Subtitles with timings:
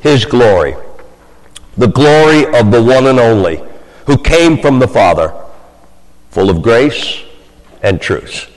[0.00, 0.74] his glory,
[1.76, 3.62] the glory of the one and only,
[4.06, 5.34] who came from the Father,
[6.30, 7.22] full of grace
[7.82, 8.50] and truth.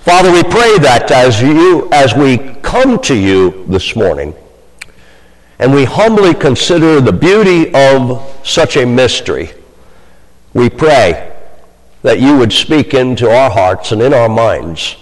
[0.00, 4.34] Father, we pray that as you as we come to you this morning
[5.58, 9.52] and we humbly consider the beauty of such a mystery,
[10.54, 11.32] we pray
[12.02, 14.96] that you would speak into our hearts and in our minds,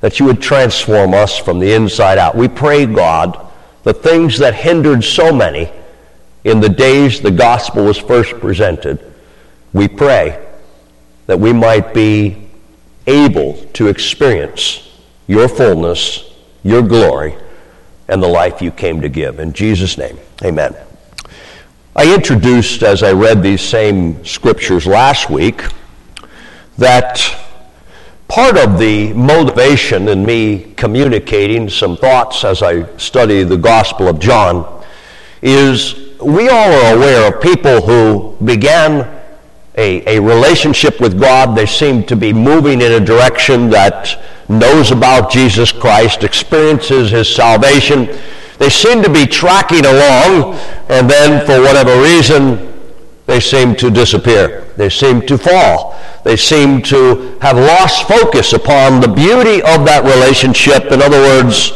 [0.00, 2.36] that you would transform us from the inside out.
[2.36, 3.45] We pray, God,
[3.86, 5.70] the things that hindered so many
[6.42, 9.14] in the days the gospel was first presented,
[9.72, 10.44] we pray
[11.26, 12.48] that we might be
[13.06, 14.90] able to experience
[15.28, 17.36] your fullness, your glory,
[18.08, 19.38] and the life you came to give.
[19.38, 20.74] In Jesus' name, amen.
[21.94, 25.62] I introduced, as I read these same scriptures last week,
[26.76, 27.22] that
[28.28, 34.18] part of the motivation in me communicating some thoughts as I study the Gospel of
[34.18, 34.84] John
[35.42, 39.16] is we all are aware of people who began
[39.76, 41.56] a, a relationship with God.
[41.56, 47.32] They seem to be moving in a direction that knows about Jesus Christ, experiences his
[47.32, 48.06] salvation.
[48.58, 50.54] They seem to be tracking along,
[50.88, 52.72] and then for whatever reason,
[53.26, 54.65] they seem to disappear.
[54.76, 55.98] They seem to fall.
[56.24, 60.92] They seem to have lost focus upon the beauty of that relationship.
[60.92, 61.72] In other words,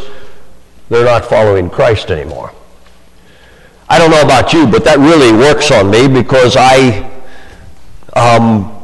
[0.89, 2.53] they're not following Christ anymore.
[3.89, 7.11] I don't know about you, but that really works on me because I
[8.15, 8.81] um,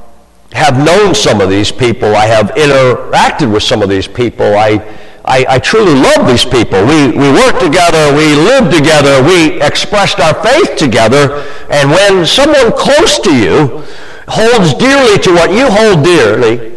[0.52, 2.16] have known some of these people.
[2.16, 4.46] I have interacted with some of these people.
[4.56, 4.82] I,
[5.24, 6.84] I, I, truly love these people.
[6.86, 12.72] We, we work together, we live together, we expressed our faith together, and when someone
[12.72, 13.84] close to you
[14.28, 16.76] holds dearly to what you hold dearly,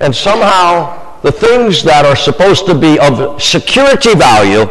[0.00, 4.66] and somehow the things that are supposed to be of security value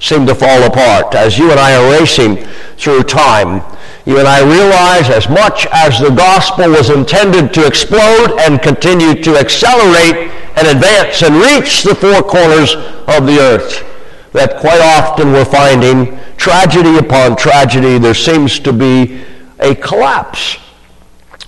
[0.00, 2.36] seem to fall apart as you and I are racing
[2.76, 3.62] through time.
[4.06, 9.20] You and I realize as much as the gospel was intended to explode and continue
[9.22, 12.74] to accelerate and advance and reach the four corners
[13.08, 13.84] of the earth,
[14.32, 17.98] that quite often we're finding tragedy upon tragedy.
[17.98, 19.24] There seems to be
[19.58, 20.58] a collapse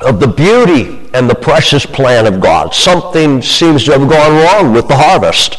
[0.03, 2.75] of the beauty and the precious plan of God.
[2.75, 5.59] Something seems to have gone wrong with the harvest.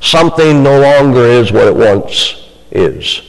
[0.00, 3.22] Something no longer is what it once is.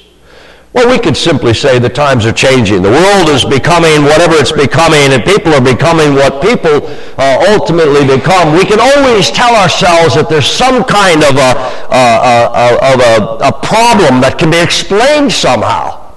[0.74, 2.82] Well, we could simply say the times are changing.
[2.82, 6.88] The world is becoming whatever it's becoming, and people are becoming what people
[7.20, 8.54] uh, ultimately become.
[8.58, 11.54] We can always tell ourselves that there's some kind of a,
[11.94, 16.12] uh, uh, of a, a problem that can be explained somehow.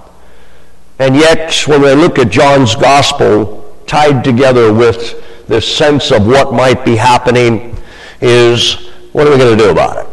[0.99, 6.53] And yet, when we look at John's gospel tied together with this sense of what
[6.53, 7.77] might be happening,
[8.21, 10.07] is what are we going to do about it?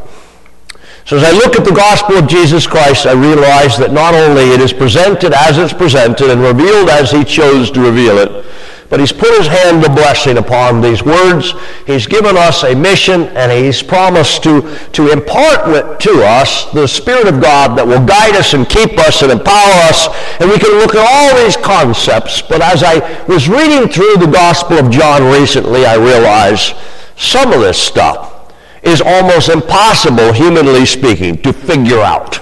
[1.06, 4.44] So as I look at the gospel of Jesus Christ, I realize that not only
[4.52, 8.46] it is presented as it's presented and revealed as he chose to reveal it,
[8.90, 11.54] but he's put his hand of blessing upon these words.
[11.88, 14.62] He's given us a mission and he's promised to,
[14.94, 19.22] to impart to us the Spirit of God that will guide us and keep us
[19.22, 20.08] and empower us.
[20.40, 22.42] And we can look at all these concepts.
[22.42, 26.76] But as I was reading through the Gospel of John recently, I realized
[27.16, 32.40] some of this stuff is almost impossible, humanly speaking, to figure out.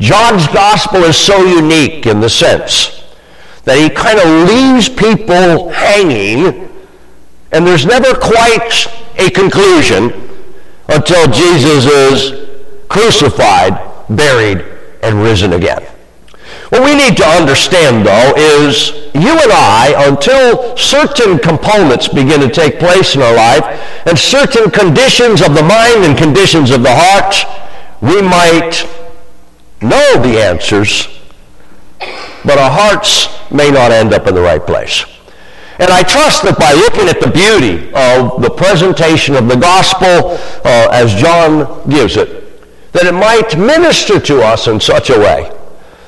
[0.00, 3.03] John's gospel is so unique in the sense
[3.64, 6.68] that he kind of leaves people hanging,
[7.52, 8.86] and there's never quite
[9.18, 10.12] a conclusion
[10.88, 12.48] until Jesus is
[12.88, 13.80] crucified,
[14.10, 14.64] buried,
[15.02, 15.82] and risen again.
[16.68, 22.48] What we need to understand, though, is you and I, until certain components begin to
[22.48, 23.64] take place in our life,
[24.06, 27.34] and certain conditions of the mind and conditions of the heart,
[28.00, 28.88] we might
[29.80, 31.08] know the answers,
[32.44, 35.04] but our hearts may not end up in the right place.
[35.78, 40.38] And I trust that by looking at the beauty of the presentation of the gospel
[40.64, 45.50] uh, as John gives it, that it might minister to us in such a way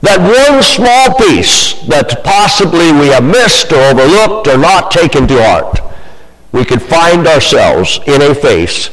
[0.03, 5.43] that one small piece that possibly we have missed or overlooked or not taken to
[5.43, 5.81] heart,
[6.53, 8.93] we could find ourselves in a faith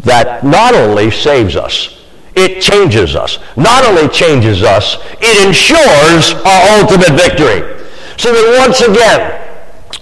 [0.00, 2.01] that not only saves us,
[2.34, 3.38] it changes us.
[3.56, 7.82] Not only changes us, it ensures our ultimate victory.
[8.16, 9.38] So that once again,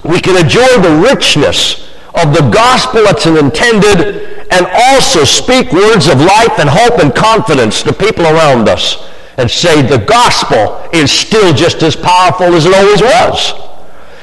[0.04, 6.20] we can enjoy the richness of the gospel that's intended and also speak words of
[6.20, 11.54] life and hope and confidence to people around us and say the gospel is still
[11.54, 13.54] just as powerful as it always was.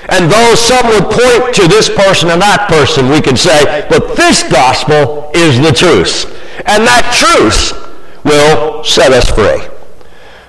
[0.10, 4.16] And though some would point to this person and that person, we can say, but
[4.16, 6.32] this gospel is the truth.
[6.66, 7.87] And that truth
[8.28, 9.68] will set us free.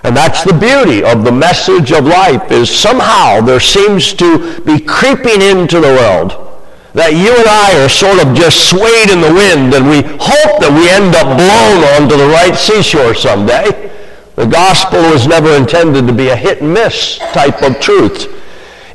[0.04, 4.78] And that's the beauty of the message of life is somehow there seems to be
[4.80, 6.48] creeping into the world
[6.94, 10.58] that you and I are sort of just swayed in the wind and we hope
[10.58, 13.92] that we end up blown onto the right seashore someday.
[14.36, 18.37] The gospel was never intended to be a hit and miss type of truth.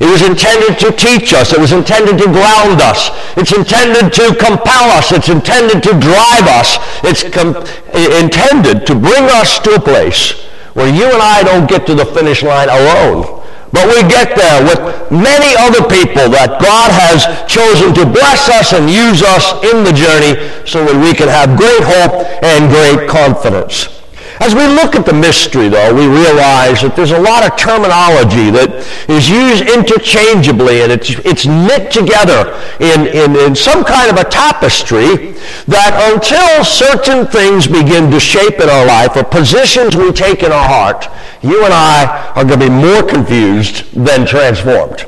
[0.00, 1.52] It was intended to teach us.
[1.52, 3.10] It was intended to ground us.
[3.36, 5.12] It's intended to compel us.
[5.12, 6.78] It's intended to drive us.
[7.04, 7.54] It's com-
[7.94, 10.32] intended to bring us to a place
[10.74, 13.42] where you and I don't get to the finish line alone.
[13.70, 14.78] But we get there with
[15.10, 19.94] many other people that God has chosen to bless us and use us in the
[19.94, 24.03] journey so that we can have great hope and great confidence.
[24.40, 28.50] As we look at the mystery, though, we realize that there's a lot of terminology
[28.50, 32.50] that is used interchangeably, and it's, it's knit together
[32.82, 35.38] in, in, in some kind of a tapestry
[35.70, 40.50] that until certain things begin to shape in our life or positions we take in
[40.50, 41.06] our heart,
[41.42, 45.06] you and I are going to be more confused than transformed.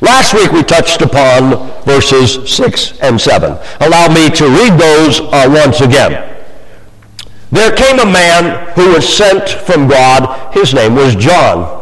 [0.00, 3.58] Last week we touched upon verses 6 and 7.
[3.80, 6.31] Allow me to read those uh, once again.
[7.52, 10.54] There came a man who was sent from God.
[10.54, 11.78] His name was John.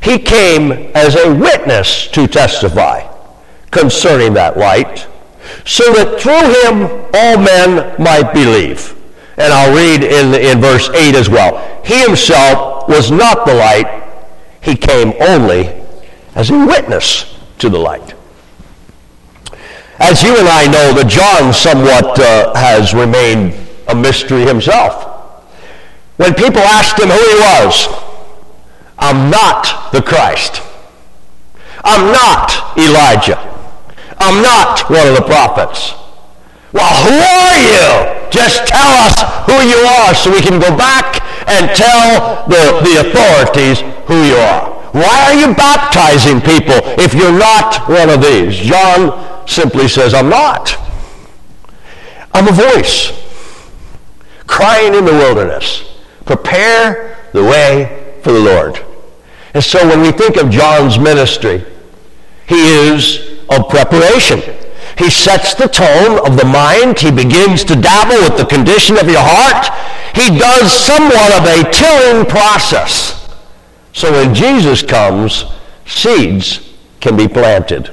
[0.00, 3.12] He came as a witness to testify
[3.72, 5.08] concerning that light,
[5.64, 8.94] so that through him all men might believe.
[9.36, 11.82] And I'll read in, in verse 8 as well.
[11.84, 14.04] He himself was not the light,
[14.62, 15.68] he came only
[16.36, 18.14] as a witness to the light.
[19.98, 25.12] As you and I know, that John somewhat uh, has remained a mystery himself.
[26.16, 27.88] When people asked him who he was,
[28.98, 30.62] I'm not the Christ.
[31.84, 33.38] I'm not Elijah.
[34.18, 35.92] I'm not one of the prophets.
[36.72, 38.30] Well, who are you?
[38.30, 39.14] Just tell us
[39.46, 44.36] who you are so we can go back and tell the, the authorities who you
[44.36, 44.72] are.
[44.92, 48.56] Why are you baptizing people if you're not one of these?
[48.56, 50.74] John simply says, I'm not.
[52.32, 53.25] I'm a voice
[54.46, 55.84] crying in the wilderness,
[56.24, 58.84] prepare the way for the Lord.
[59.54, 61.64] And so when we think of John's ministry,
[62.46, 64.40] he is of preparation.
[64.98, 66.98] He sets the tone of the mind.
[66.98, 69.68] He begins to dabble with the condition of your heart.
[70.16, 73.28] He does somewhat of a tilling process.
[73.92, 75.44] So when Jesus comes,
[75.86, 77.90] seeds can be planted.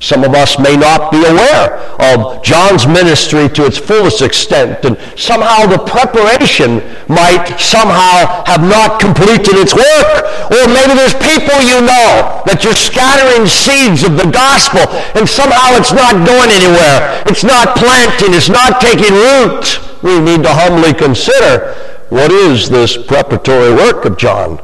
[0.00, 4.96] Some of us may not be aware of John's ministry to its fullest extent, and
[5.14, 10.24] somehow the preparation might somehow have not completed its work.
[10.48, 15.76] Or maybe there's people you know that you're scattering seeds of the gospel, and somehow
[15.76, 17.20] it's not going anywhere.
[17.28, 18.32] It's not planting.
[18.32, 19.84] It's not taking root.
[20.02, 21.76] We need to humbly consider
[22.08, 24.60] what is this preparatory work of John?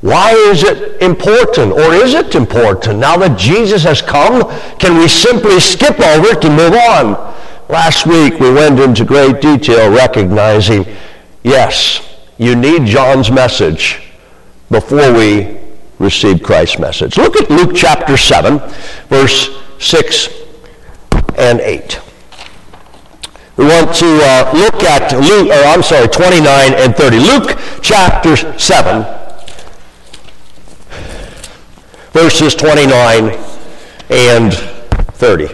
[0.00, 3.00] Why is it important, or is it important?
[3.00, 4.48] Now that Jesus has come,
[4.78, 7.34] can we simply skip over it and move on?
[7.68, 10.86] Last week we went into great detail recognizing,
[11.42, 14.00] yes, you need John's message
[14.70, 15.58] before we
[15.98, 17.18] receive Christ's message.
[17.18, 18.58] Look at Luke chapter 7,
[19.08, 19.50] verse
[19.80, 20.28] 6
[21.36, 22.00] and 8.
[23.58, 27.18] We want to uh, look at Luke, or I'm sorry, 29 and 30.
[27.18, 29.19] Luke chapter 7
[32.12, 33.38] verses 29
[34.10, 35.46] and 30.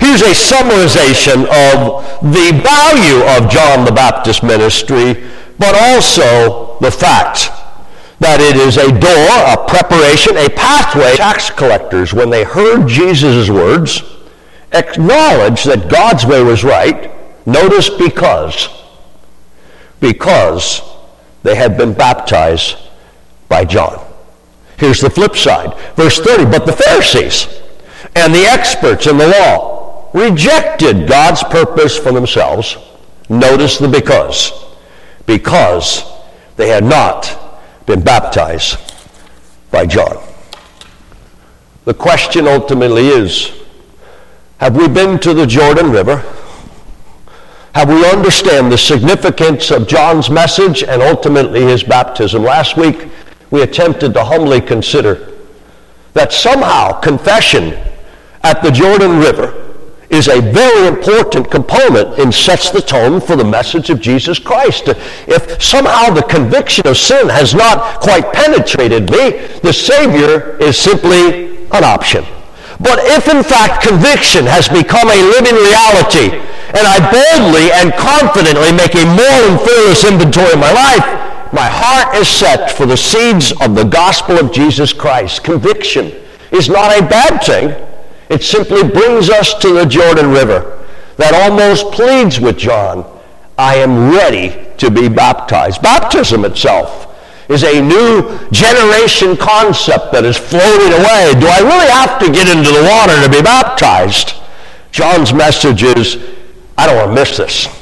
[0.00, 7.50] Here's a summarization of the value of John the Baptist ministry, but also the fact
[8.18, 11.16] that it is a door, a preparation, a pathway.
[11.16, 14.02] Tax collectors, when they heard Jesus' words,
[14.72, 17.10] acknowledged that God's way was right.
[17.46, 18.68] Notice because.
[20.00, 20.82] Because
[21.42, 22.76] they had been baptized
[23.48, 24.11] by John.
[24.82, 25.78] Here's the flip side.
[25.94, 27.46] Verse 30, but the Pharisees
[28.16, 32.76] and the experts in the law rejected God's purpose for themselves.
[33.28, 34.50] Notice the because.
[35.24, 36.02] Because
[36.56, 38.76] they had not been baptized
[39.70, 40.20] by John.
[41.84, 43.52] The question ultimately is,
[44.58, 46.24] have we been to the Jordan River?
[47.76, 52.42] Have we understand the significance of John's message and ultimately his baptism?
[52.42, 53.08] Last week,
[53.52, 55.30] we attempted to humbly consider
[56.14, 57.78] that somehow confession
[58.42, 59.68] at the Jordan River
[60.08, 64.84] is a very important component and sets the tone for the message of Jesus Christ.
[65.28, 71.64] If somehow the conviction of sin has not quite penetrated me, the Savior is simply
[71.72, 72.24] an option.
[72.80, 76.40] But if in fact conviction has become a living reality,
[76.72, 81.21] and I boldly and confidently make a moral and fearless inventory of my life,
[81.52, 85.44] my heart is set for the seeds of the gospel of Jesus Christ.
[85.44, 86.12] Conviction
[86.50, 87.74] is not a bad thing.
[88.30, 90.78] It simply brings us to the Jordan River
[91.16, 93.04] that almost pleads with John,
[93.58, 95.82] I am ready to be baptized.
[95.82, 97.08] Baptism itself
[97.50, 101.34] is a new generation concept that is floating away.
[101.38, 104.34] Do I really have to get into the water to be baptized?
[104.90, 106.16] John's message is,
[106.78, 107.81] I don't want to miss this.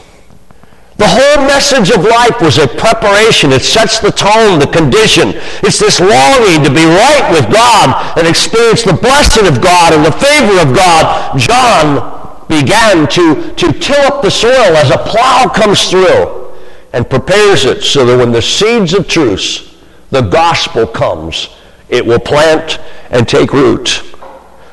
[1.00, 3.52] The whole message of life was a preparation.
[3.52, 5.33] It sets the tone, the condition.
[5.64, 10.04] It's this longing to be right with God and experience the blessing of God and
[10.04, 11.38] the favor of God.
[11.38, 16.52] John began to, to till up the soil as a plow comes through
[16.92, 21.49] and prepares it so that when the seeds of truth, the gospel comes,
[21.88, 22.78] it will plant
[23.09, 24.02] and take root.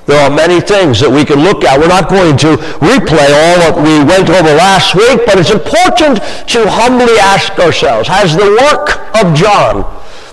[0.08, 1.78] There are many things that we can look at.
[1.78, 6.24] We're not going to replay all that we went over last week, but it's important
[6.48, 9.84] to humbly ask ourselves, has the work of John,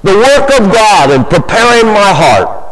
[0.06, 2.62] the work of God in preparing my heart,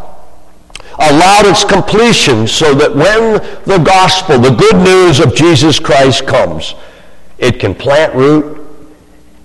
[1.10, 6.76] allowed its completion so that when the gospel, the good news of Jesus Christ comes,
[7.38, 8.64] it can plant root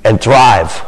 [0.04, 0.86] and thrive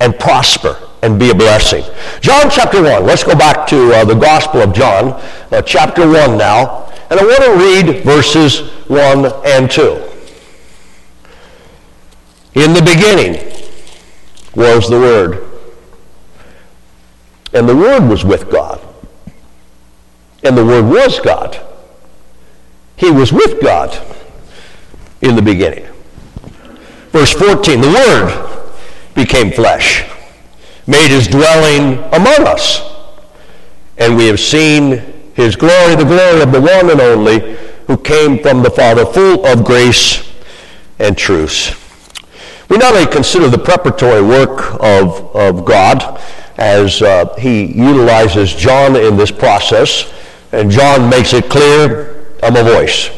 [0.00, 1.84] and prosper and be a blessing.
[2.20, 3.04] John chapter 1.
[3.04, 5.20] Let's go back to uh, the Gospel of John,
[5.50, 6.92] uh, chapter 1 now.
[7.10, 9.82] And I want to read verses 1 and 2.
[12.54, 13.34] In the beginning
[14.54, 15.46] was the Word.
[17.52, 18.80] And the Word was with God.
[20.42, 21.60] And the Word was God.
[22.96, 23.96] He was with God
[25.20, 25.86] in the beginning.
[27.10, 30.04] Verse 14, the Word became flesh
[30.86, 32.80] made his dwelling among us.
[33.98, 38.42] And we have seen his glory, the glory of the one and only who came
[38.42, 40.28] from the Father, full of grace
[40.98, 41.82] and truth.
[42.68, 46.20] We not only consider the preparatory work of, of God
[46.56, 50.12] as uh, he utilizes John in this process,
[50.52, 53.10] and John makes it clear, I'm a voice.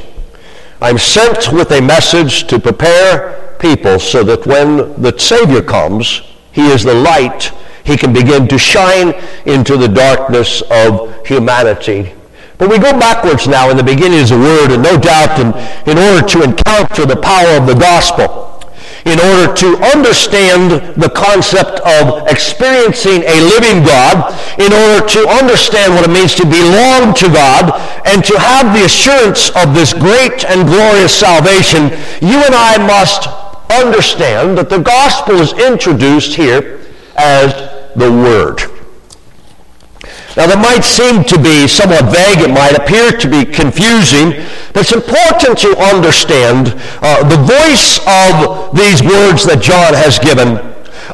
[0.81, 6.23] I'm sent with a message to prepare people so that when the Savior comes,
[6.53, 7.53] he is the light.
[7.89, 9.15] He can begin to shine
[9.47, 12.13] into the darkness of humanity.
[12.59, 13.71] But we go backwards now.
[13.71, 15.57] In the beginning is the word, and no doubt in,
[15.91, 18.61] in order to encounter the power of the gospel,
[19.07, 25.95] in order to understand the concept of experiencing a living God, in order to understand
[25.95, 27.73] what it means to belong to God,
[28.05, 31.89] and to have the assurance of this great and glorious salvation,
[32.21, 33.33] you and I must
[33.73, 36.85] understand that the gospel is introduced here
[37.17, 38.61] as the Word.
[40.39, 42.47] Now, that might seem to be somewhat vague.
[42.47, 44.39] It might appear to be confusing.
[44.71, 50.63] But it's important to understand uh, the voice of these words that John has given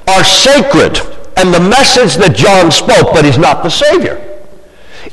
[0.04, 1.00] are sacred.
[1.40, 4.20] And the message that John spoke, but he's not the Savior.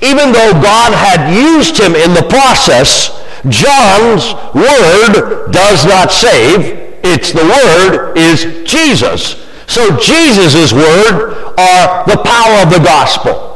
[0.03, 3.15] Even though God had used him in the process,
[3.47, 6.99] John's word does not save.
[7.03, 9.40] It's the Word is Jesus.
[9.71, 13.50] So Jesus' Word are the power of the gospel.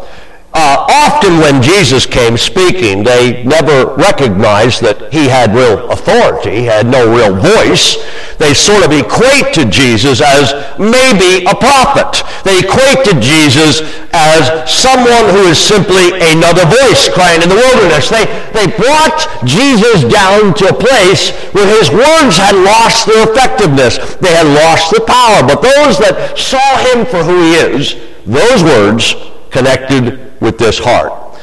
[0.55, 6.87] Uh, often when Jesus came speaking, they never recognized that he had real authority, had
[6.87, 7.99] no real voice.
[8.39, 12.23] They sort of equated Jesus as maybe a prophet.
[12.47, 13.83] They equated Jesus
[14.15, 18.07] as someone who is simply another voice crying in the wilderness.
[18.07, 18.23] They,
[18.55, 23.99] they brought Jesus down to a place where his words had lost their effectiveness.
[24.23, 25.43] They had lost the power.
[25.43, 26.63] But those that saw
[26.95, 29.19] him for who he is, those words
[29.51, 31.39] connected with this heart.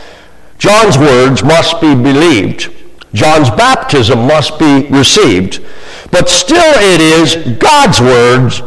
[0.59, 2.73] John's words must be believed.
[3.13, 5.61] John's baptism must be received.
[6.11, 8.63] But still it is God's words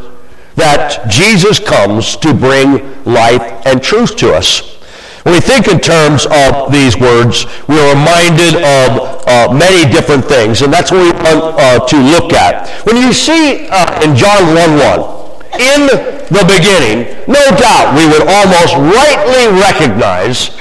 [0.55, 4.75] that Jesus comes to bring life and truth to us.
[5.23, 10.25] When we think in terms of these words, we are reminded of uh, many different
[10.25, 12.69] things, and that's what we want uh, to look at.
[12.85, 15.14] When you see uh, in John 1 1,
[15.59, 15.87] in
[16.29, 20.51] the beginning, no doubt we would almost rightly recognize,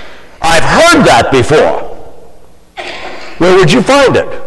[0.41, 1.95] I've heard that before.
[3.39, 4.43] Where would you find it?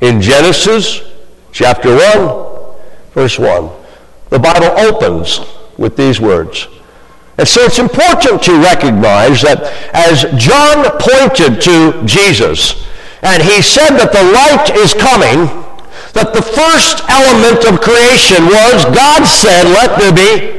[0.00, 1.02] In Genesis
[1.52, 2.76] chapter 1,
[3.12, 3.70] verse 1.
[4.30, 5.40] The Bible opens
[5.76, 6.68] with these words.
[7.38, 12.86] And so it's important to recognize that as John pointed to Jesus,
[13.22, 15.48] and he said that the light is coming,
[16.12, 20.58] that the first element of creation was God said, let there be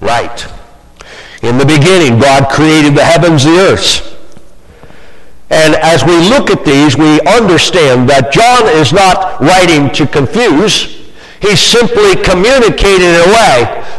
[0.00, 0.46] light.
[1.42, 4.12] In the beginning, God created the heavens, the earth.
[5.50, 11.02] And as we look at these, we understand that John is not writing to confuse.
[11.42, 13.56] He simply communicated in a way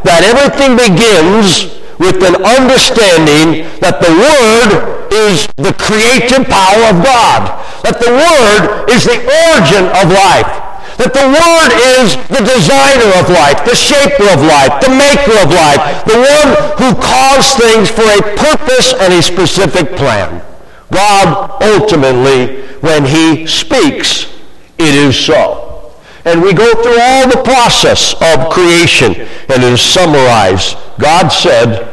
[0.07, 7.53] that everything begins with an understanding that the Word is the creative power of God,
[7.83, 10.62] that the Word is the origin of life,
[10.97, 15.49] that the Word is the designer of life, the shaper of life, the maker of
[15.49, 20.43] life, the one who caused things for a purpose and a specific plan.
[20.91, 24.31] God ultimately, when he speaks,
[24.77, 25.93] it is so.
[26.25, 30.77] And we go through all the process of creation, and it is summarized.
[30.99, 31.89] God said,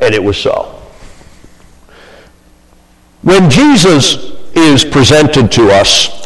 [0.00, 0.80] and it was so.
[3.22, 6.19] When Jesus is presented to us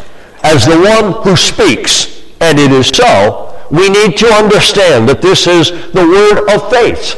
[0.45, 5.47] as the one who speaks, and it is so, we need to understand that this
[5.47, 7.17] is the word of faith.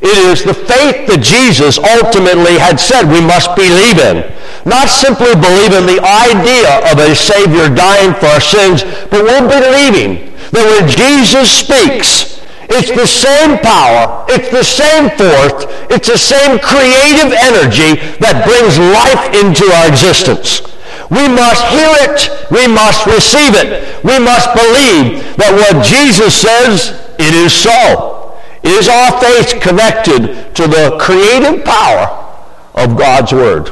[0.00, 4.24] It is the faith that Jesus ultimately had said we must believe in.
[4.64, 9.44] Not simply believe in the idea of a Savior dying for our sins, but we're
[9.44, 16.20] believing that when Jesus speaks, it's the same power, it's the same force, it's the
[16.20, 20.73] same creative energy that brings life into our existence.
[21.10, 22.50] We must hear it.
[22.50, 24.02] We must receive it.
[24.04, 28.40] We must believe that what Jesus says, it is so.
[28.62, 32.08] Is our faith connected to the creative power
[32.74, 33.70] of God's Word?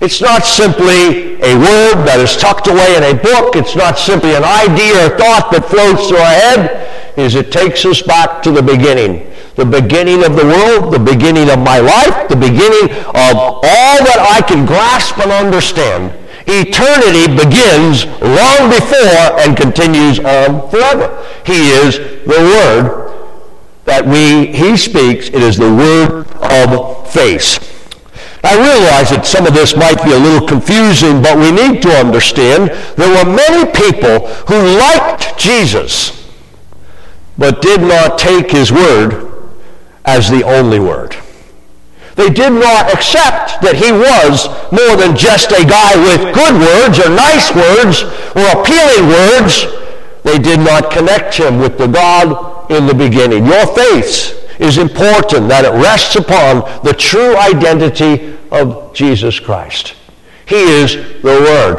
[0.00, 3.56] It's not simply a word that is tucked away in a book.
[3.56, 7.18] It's not simply an idea or thought that floats through our head.
[7.18, 9.26] Is it takes us back to the beginning.
[9.56, 14.22] The beginning of the world, the beginning of my life, the beginning of all that
[14.22, 16.14] I can grasp and understand.
[16.50, 21.24] Eternity begins long before and continues on forever.
[21.44, 23.08] He is the Word
[23.88, 27.56] that we, he speaks, it is the word of faith.
[28.44, 31.88] I realize that some of this might be a little confusing, but we need to
[31.96, 36.30] understand there were many people who liked Jesus,
[37.38, 39.32] but did not take his word
[40.04, 41.16] as the only word.
[42.18, 46.98] They did not accept that he was more than just a guy with good words
[46.98, 48.02] or nice words
[48.34, 49.70] or appealing words.
[50.26, 53.46] They did not connect him with the God in the beginning.
[53.46, 59.94] Your faith is important that it rests upon the true identity of Jesus Christ.
[60.46, 61.78] He is the Word.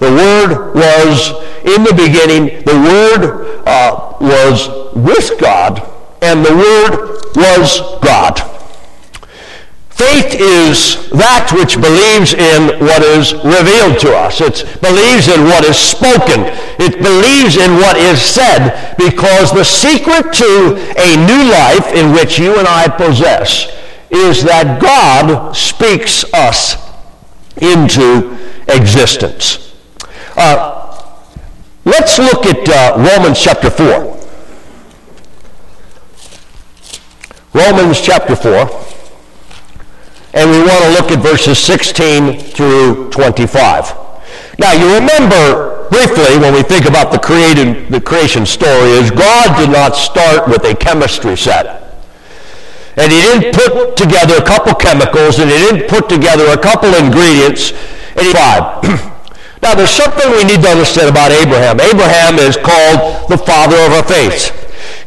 [0.00, 1.30] The Word was
[1.62, 5.88] in the beginning, the Word uh, was with God,
[6.20, 8.57] and the Word was God.
[9.98, 14.40] Faith is that which believes in what is revealed to us.
[14.40, 16.46] It believes in what is spoken.
[16.78, 22.38] It believes in what is said because the secret to a new life in which
[22.38, 23.74] you and I possess
[24.08, 26.76] is that God speaks us
[27.60, 29.74] into existence.
[30.36, 31.10] Uh,
[31.84, 34.16] let's look at uh, Romans chapter 4.
[37.52, 38.97] Romans chapter 4.
[40.34, 43.92] And we want to look at verses 16 through 25.
[44.58, 49.56] Now, you remember briefly when we think about the, created, the creation story is God
[49.56, 51.84] did not start with a chemistry set.
[52.96, 56.92] And he didn't put together a couple chemicals and he didn't put together a couple
[56.94, 57.70] ingredients.
[58.18, 58.82] And he five.
[59.62, 61.80] now, there's something we need to understand about Abraham.
[61.80, 64.57] Abraham is called the father of our faith.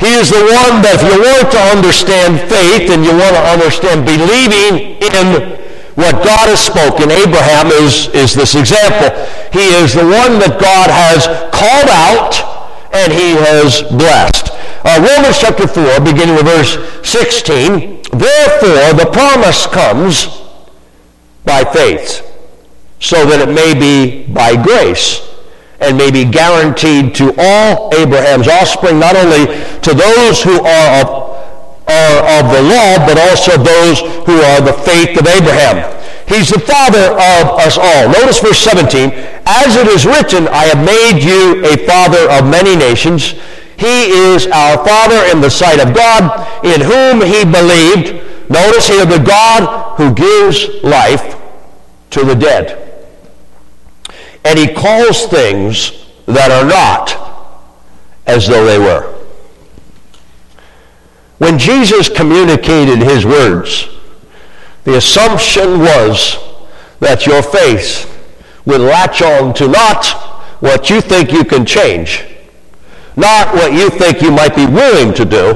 [0.01, 3.43] He is the one that if you want to understand faith and you want to
[3.53, 5.61] understand believing in
[5.93, 9.13] what God has spoken, Abraham is, is this example.
[9.53, 12.33] He is the one that God has called out
[12.97, 14.49] and he has blessed.
[14.81, 18.01] Uh, Romans chapter 4, beginning with verse 16.
[18.09, 20.41] Therefore, the promise comes
[21.45, 22.25] by faith,
[22.99, 25.30] so that it may be by grace
[25.81, 29.45] and may be guaranteed to all Abraham's offspring, not only
[29.81, 31.07] to those who are of,
[31.89, 35.97] are of the law, but also those who are the faith of Abraham.
[36.27, 38.07] He's the father of us all.
[38.07, 39.11] Notice verse 17.
[39.45, 43.33] As it is written, I have made you a father of many nations.
[43.77, 48.49] He is our father in the sight of God, in whom he believed.
[48.49, 51.35] Notice here the God who gives life
[52.11, 52.90] to the dead.
[54.43, 57.15] And he calls things that are not
[58.25, 59.13] as though they were.
[61.37, 63.89] When Jesus communicated his words,
[64.83, 66.37] the assumption was
[66.99, 68.07] that your faith
[68.65, 70.05] would latch on to not
[70.61, 72.23] what you think you can change,
[73.15, 75.55] not what you think you might be willing to do.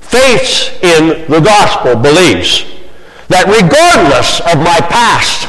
[0.00, 2.64] Faith in the gospel believes
[3.28, 5.48] that regardless of my past,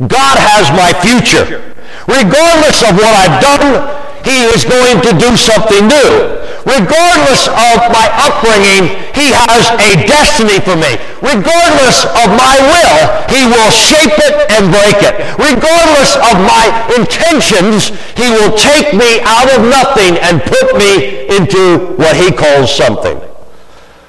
[0.00, 1.73] God has my future.
[2.06, 6.40] Regardless of what I've done, he is going to do something new.
[6.64, 10.96] Regardless of my upbringing, he has a destiny for me.
[11.20, 15.12] Regardless of my will, he will shape it and break it.
[15.36, 16.64] Regardless of my
[16.96, 22.72] intentions, he will take me out of nothing and put me into what he calls
[22.72, 23.20] something.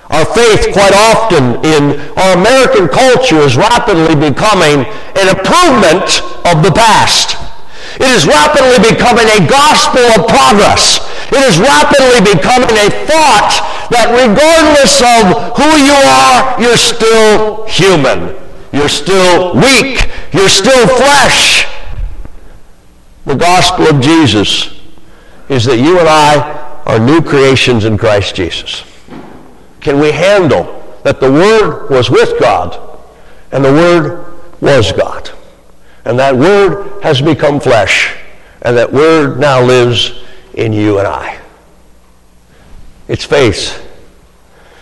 [0.09, 4.87] Our faith quite often in our American culture is rapidly becoming
[5.19, 7.35] an improvement of the past.
[7.95, 10.99] It is rapidly becoming a gospel of progress.
[11.31, 18.35] It is rapidly becoming a thought that regardless of who you are, you're still human.
[18.71, 20.09] You're still weak.
[20.33, 21.67] You're still flesh.
[23.25, 24.79] The gospel of Jesus
[25.49, 28.83] is that you and I are new creations in Christ Jesus.
[29.79, 32.77] Can we handle that the Word was with God
[33.51, 35.24] and the Word was God?
[36.05, 38.15] And that Word has become flesh.
[38.61, 41.39] And that Word now lives in you and I.
[43.07, 43.81] It's faith.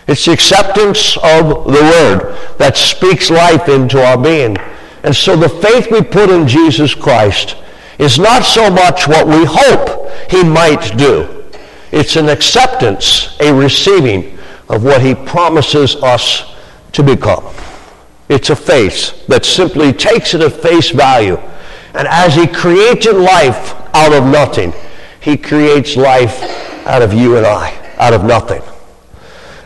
[0.06, 4.56] It's the acceptance of the Word that speaks life into our being.
[5.02, 7.56] And so the faith we put in Jesus Christ
[7.98, 11.44] is not so much what we hope He might do.
[11.92, 16.54] It's an acceptance, a receiving of what He promises us
[16.92, 17.44] to become.
[18.28, 21.36] It's a faith that simply takes it at face value.
[21.94, 24.72] And as he created life out of nothing,
[25.20, 26.42] he creates life
[26.86, 28.62] out of you and I, out of nothing.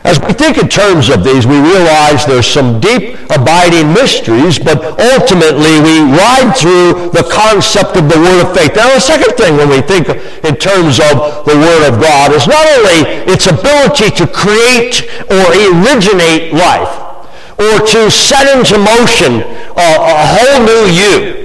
[0.03, 4.79] As we think in terms of these, we realize there's some deep, abiding mysteries, but
[4.99, 8.75] ultimately we ride through the concept of the Word of faith.
[8.75, 12.47] Now, the second thing when we think in terms of the Word of God is
[12.47, 17.08] not only its ability to create or originate life,
[17.59, 19.43] or to set into motion
[19.75, 21.39] a, a whole new you.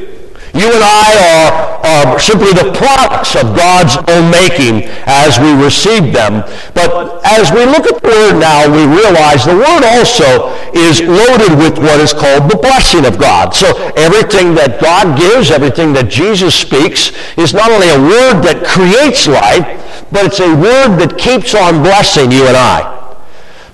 [0.55, 6.15] You and I are, are, simply the products of God's own making as we receive
[6.15, 6.47] them.
[6.79, 11.59] But as we look at the Word now, we realize the Word also is loaded
[11.59, 13.53] with what is called the blessing of God.
[13.53, 18.63] So everything that God gives, everything that Jesus speaks, is not only a Word that
[18.65, 19.67] creates life,
[20.13, 22.94] but it's a Word that keeps on blessing you and I.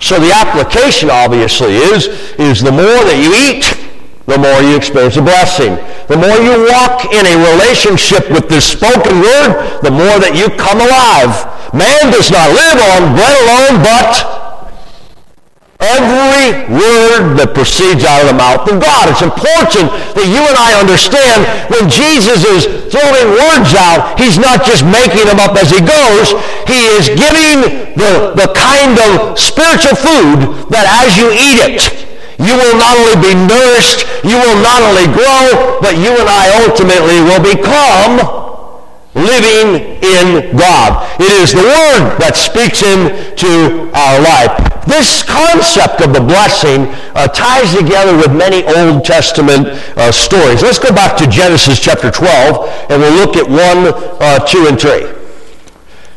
[0.01, 2.09] So the application obviously is,
[2.41, 3.69] is the more that you eat,
[4.25, 5.77] the more you experience a blessing.
[6.09, 10.49] The more you walk in a relationship with this spoken word, the more that you
[10.57, 11.35] come alive.
[11.77, 14.40] Man does not live on bread alone, but
[15.81, 19.09] Every word that proceeds out of the mouth of God.
[19.09, 24.61] It's important that you and I understand when Jesus is throwing words out, he's not
[24.69, 26.37] just making them up as he goes.
[26.69, 31.81] He is giving the, the kind of spiritual food that as you eat it,
[32.37, 36.49] you will not only be nourished, you will not only grow, but you and I
[36.65, 38.40] ultimately will become
[39.15, 41.09] living in God.
[41.21, 44.55] It is the Word that speaks into our life.
[44.87, 50.63] This concept of the blessing uh, ties together with many Old Testament uh, stories.
[50.63, 54.81] Let's go back to Genesis chapter 12, and we'll look at 1, uh, 2, and
[54.81, 55.07] 3.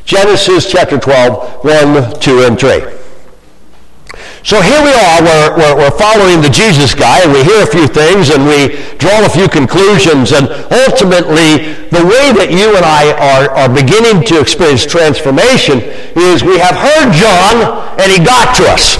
[0.05, 3.02] Genesis chapter 12, 1, 2, and 3.
[4.43, 7.71] So here we are, we're, we're, we're, following the Jesus guy, and we hear a
[7.71, 10.51] few things, and we draw a few conclusions, and
[10.83, 15.79] ultimately, the way that you and I are, are beginning to experience transformation
[16.19, 18.99] is we have heard John, and he got to us.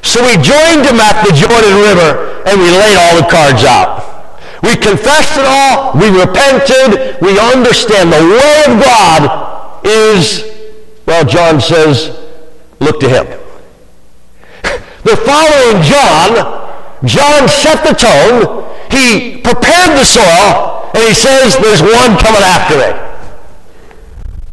[0.00, 4.08] So we joined him at the Jordan River, and we laid all the cards out.
[4.64, 10.48] We confessed it all, we repented, we understand the way of God is,
[11.04, 12.16] well, John says,
[12.80, 13.41] look to him.
[15.04, 16.62] The following John,
[17.04, 22.78] John set the tone, he prepared the soil, and he says there's one coming after
[22.78, 22.94] it.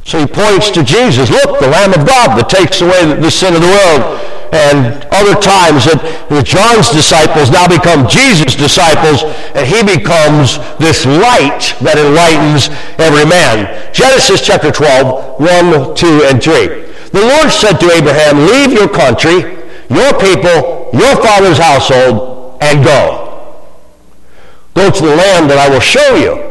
[0.06, 1.30] So he points to Jesus.
[1.30, 4.26] Look, the Lamb of God that takes away the sin of the world.
[4.50, 9.22] And other times that John's disciples now become Jesus' disciples,
[9.54, 13.70] and he becomes this light that enlightens every man.
[13.94, 16.90] Genesis chapter 12, 1, 2, and 3.
[17.14, 19.59] The Lord said to Abraham, Leave your country
[19.89, 23.25] your people, your father's household, and go.
[24.73, 26.49] Go to the land that I will show you.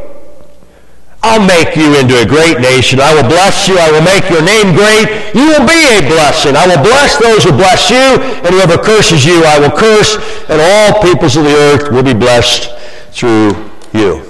[1.22, 3.00] I'll make you into a great nation.
[3.00, 3.76] I will bless you.
[3.78, 5.34] I will make your name great.
[5.34, 6.54] You will be a blessing.
[6.54, 10.16] I will bless those who bless you, and whoever curses you, I will curse,
[10.48, 12.70] and all peoples of the earth will be blessed
[13.10, 14.27] through you.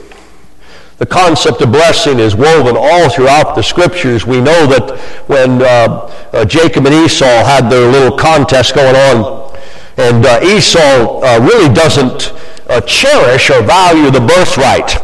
[0.98, 4.26] The concept of blessing is woven all throughout the scriptures.
[4.26, 9.56] We know that when uh, uh, Jacob and Esau had their little contest going on,
[9.96, 12.32] and uh, Esau uh, really doesn't
[12.68, 14.96] uh, cherish or value the birthright.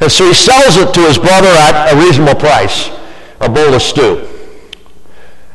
[0.00, 2.90] And so he sells it to his brother at a reasonable price.
[3.40, 4.33] a bowl of stew.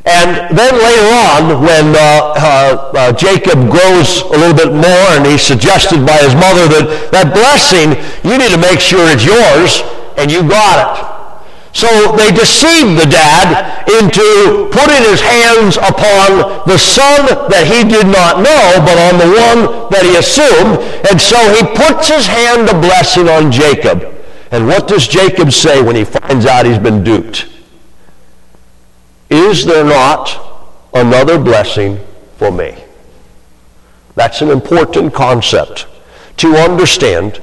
[0.05, 5.25] And then later on, when uh, uh, uh, Jacob grows a little bit more and
[5.25, 9.83] he's suggested by his mother that that blessing, you need to make sure it's yours
[10.15, 11.09] and you got it.
[11.75, 18.07] So they deceived the dad into putting his hands upon the son that he did
[18.07, 19.59] not know, but on the one
[19.91, 20.79] that he assumed.
[21.11, 24.15] And so he puts his hand of blessing on Jacob.
[24.51, 27.58] And what does Jacob say when he finds out he's been duped?
[29.29, 30.39] Is there not
[30.93, 31.99] another blessing
[32.37, 32.75] for me?
[34.15, 35.87] That's an important concept
[36.37, 37.39] to understand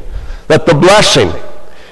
[0.48, 1.32] that the blessing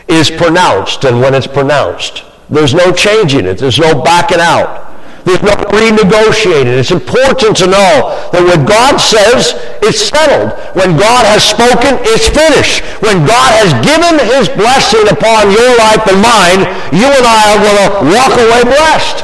[0.09, 3.59] is pronounced, and when it's pronounced, there's no changing it.
[3.59, 4.92] There's no backing out.
[5.24, 6.76] There's no renegotiating.
[6.76, 10.52] It's important to know that when God says, it's settled.
[10.76, 12.85] When God has spoken, it's finished.
[13.00, 16.61] When God has given his blessing upon your life and mine,
[16.92, 19.23] you and I are going to walk away blessed.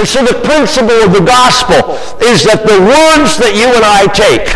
[0.00, 1.92] And so the principle of the gospel
[2.24, 4.48] is that the words that you and I take,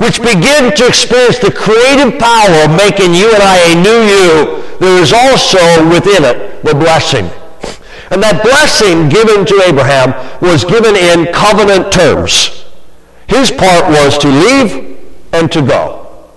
[0.00, 4.64] which begin to experience the creative power of making you and I a new you,
[4.80, 5.60] there is also
[5.92, 7.28] within it the blessing.
[8.08, 12.64] And that blessing given to Abraham was given in covenant terms.
[13.28, 15.04] His part was to leave
[15.36, 16.32] and to go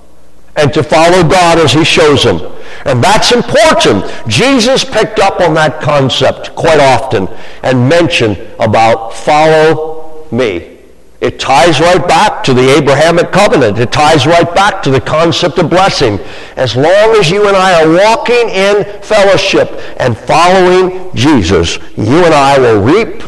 [0.58, 2.44] and to follow God as he shows him.
[2.86, 4.06] And that's important.
[4.28, 7.28] Jesus picked up on that concept quite often
[7.64, 10.80] and mentioned about follow me.
[11.22, 13.78] It ties right back to the Abrahamic covenant.
[13.78, 16.20] It ties right back to the concept of blessing.
[16.56, 22.34] As long as you and I are walking in fellowship and following Jesus, you and
[22.34, 23.22] I will reap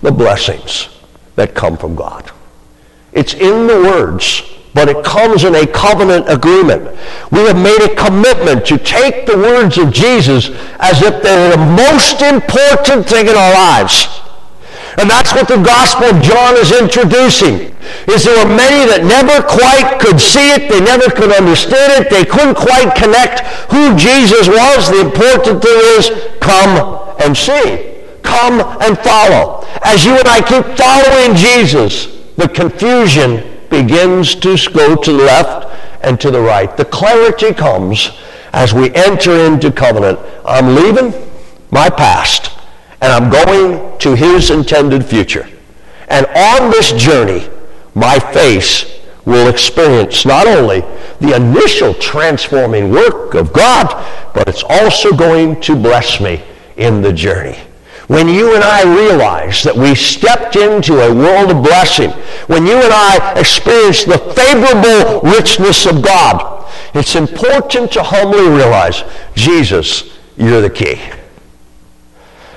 [0.00, 0.90] the blessings
[1.34, 2.30] that come from God.
[3.12, 4.42] It's in the words
[4.74, 6.82] but it comes in a covenant agreement.
[7.30, 11.66] We have made a commitment to take the words of Jesus as if they're the
[11.76, 14.08] most important thing in our lives.
[14.98, 17.72] And that's what the Gospel of John is introducing.
[18.08, 22.10] Is there were many that never quite could see it, they never could understand it,
[22.10, 23.40] they couldn't quite connect
[23.72, 24.88] who Jesus was.
[24.88, 28.04] The important thing is come and see.
[28.22, 29.64] Come and follow.
[29.82, 32.06] As you and I keep following Jesus,
[32.36, 35.66] the confusion begins to go to the left
[36.04, 36.76] and to the right.
[36.76, 38.10] The clarity comes
[38.52, 40.20] as we enter into covenant.
[40.44, 41.12] I'm leaving
[41.70, 42.56] my past
[43.00, 45.48] and I'm going to his intended future.
[46.08, 47.48] And on this journey,
[47.94, 50.80] my face will experience not only
[51.20, 53.86] the initial transforming work of God,
[54.34, 56.44] but it's also going to bless me
[56.76, 57.58] in the journey.
[58.12, 62.10] When you and I realize that we stepped into a world of blessing,
[62.44, 69.02] when you and I experience the favorable richness of God, it's important to humbly realize,
[69.34, 71.00] Jesus, you're the key.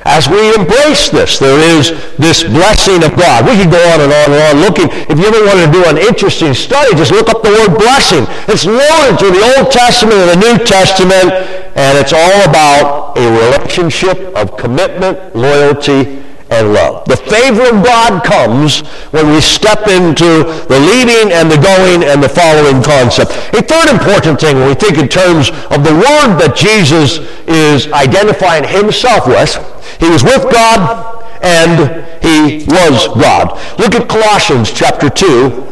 [0.04, 3.48] As we embrace this, there is this blessing of God.
[3.48, 4.91] We could go on and on and on looking.
[5.08, 8.28] If you ever want to do an interesting study, just look up the word blessing.
[8.52, 13.30] It's loaded through the Old Testament and the New Testament, and it's all about a
[13.30, 17.06] relationship of commitment, loyalty, and love.
[17.06, 22.24] The favor of God comes when we step into the leading and the going and
[22.24, 23.32] the following concept.
[23.54, 27.92] A third important thing when we think in terms of the word that Jesus is
[27.92, 29.56] identifying himself with,
[30.00, 33.60] he was with God and he was God.
[33.80, 35.66] Look at Colossians chapter 2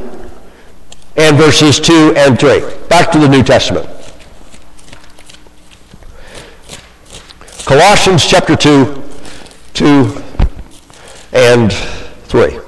[1.17, 2.87] and verses 2 and 3.
[2.89, 3.87] Back to the New Testament.
[7.65, 9.01] Colossians chapter 2,
[9.73, 10.23] 2
[11.31, 12.59] and 3.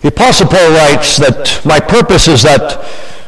[0.00, 2.82] The Apostle Paul writes that my purpose is that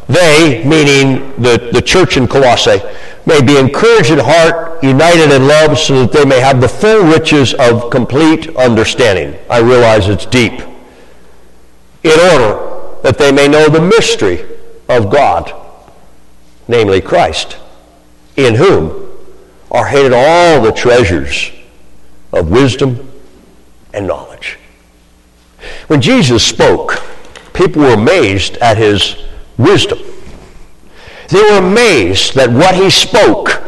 [0.09, 2.81] they, meaning the, the church in Colossae,
[3.27, 7.05] may be encouraged in heart, united in love, so that they may have the full
[7.05, 9.39] riches of complete understanding.
[9.51, 10.63] I realize it's deep.
[12.03, 14.47] In order that they may know the mystery
[14.89, 15.64] of God,
[16.69, 17.57] namely Christ,
[18.37, 19.11] in whom
[19.71, 21.51] are hidden all the treasures
[22.33, 23.11] of wisdom
[23.93, 24.59] and knowledge.
[25.87, 27.03] When Jesus spoke,
[27.53, 29.17] people were amazed at his
[29.57, 29.99] wisdom.
[31.29, 33.63] They were amazed that what he spoke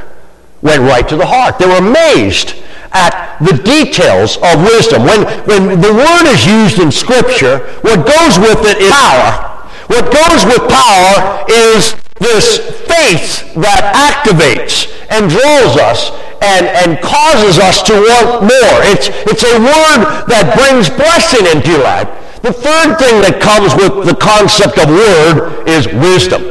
[0.62, 1.58] went right to the heart.
[1.58, 2.54] They were amazed
[2.92, 5.04] at the details of wisdom.
[5.04, 9.52] When, when the word is used in Scripture, what goes with it is power.
[9.88, 16.10] What goes with power is this faith that activates and draws us
[16.42, 18.76] and, and causes us to want more.
[18.92, 22.08] It's, it's a word that brings blessing into your life.
[22.42, 26.44] The third thing that comes with the concept of word is wisdom.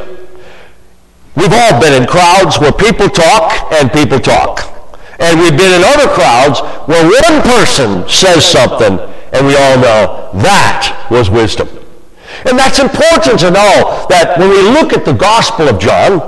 [1.36, 4.72] We've all been in crowds where people talk and people talk.
[5.18, 8.98] And we've been in other crowds where one person says something
[9.32, 11.68] and we all know that was wisdom.
[12.44, 16.20] And that's important to know that when we look at the Gospel of John,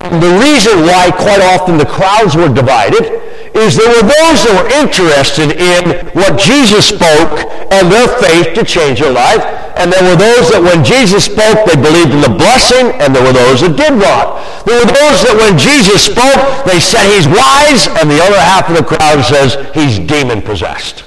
[0.00, 3.22] the reason why quite often the crowds were divided
[3.54, 7.38] is there were those that were interested in what Jesus spoke
[7.70, 9.40] and their faith to change their life.
[9.78, 13.22] And there were those that when Jesus spoke, they believed in the blessing, and there
[13.22, 14.42] were those that did not.
[14.66, 18.66] There were those that when Jesus spoke, they said he's wise, and the other half
[18.66, 21.06] of the crowd says he's demon-possessed.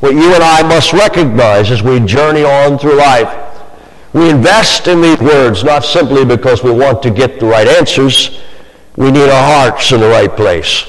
[0.00, 3.50] What you and I must recognize as we journey on through life
[4.12, 8.40] we invest in these words not simply because we want to get the right answers.
[8.96, 10.84] We need our hearts in the right place.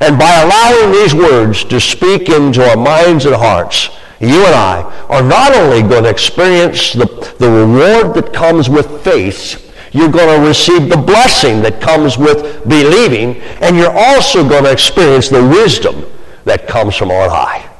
[0.00, 4.82] And by allowing these words to speak into our minds and hearts, you and I
[5.10, 7.06] are not only going to experience the,
[7.38, 9.58] the reward that comes with faith,
[9.92, 14.72] you're going to receive the blessing that comes with believing, and you're also going to
[14.72, 16.06] experience the wisdom
[16.44, 17.71] that comes from on high.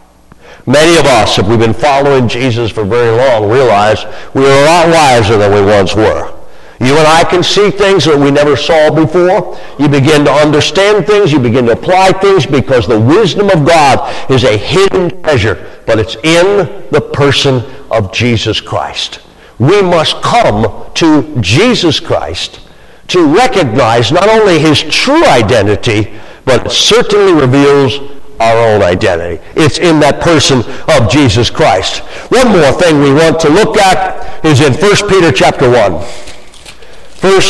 [0.66, 4.66] Many of us, if we've been following Jesus for very long, realize we are a
[4.66, 6.33] lot wiser than we once were.
[6.79, 9.59] You and I can see things that we never saw before.
[9.79, 11.33] You begin to understand things.
[11.33, 16.01] You begin to apply things because the wisdom of God is a hidden treasure, but
[16.01, 19.20] it's in the person of Jesus Christ.
[19.61, 22.61] We must come to Jesus Christ
[23.09, 28.01] to recognize not only his true identity, but it certainly reveals
[28.40, 29.42] our own identity.
[29.57, 31.99] It's in that person of Jesus Christ.
[32.31, 35.92] One more thing we want to look at is in 1 Peter chapter 1.
[35.92, 37.42] 1